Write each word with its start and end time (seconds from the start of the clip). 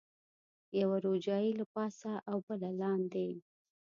یوه 0.79 0.97
روجایۍ 1.05 1.51
له 1.59 1.65
پاسه 1.73 2.11
او 2.29 2.37
بله 2.47 2.69
لاندې. 2.81 3.29